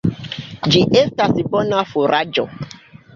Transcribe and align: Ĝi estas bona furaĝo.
Ĝi 0.75 0.79
estas 1.01 1.37
bona 1.55 1.83
furaĝo. 1.91 2.47